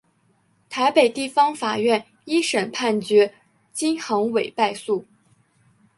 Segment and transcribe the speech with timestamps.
[0.67, 3.35] 台北地方法院一审判决
[3.71, 5.05] 金恒炜败诉。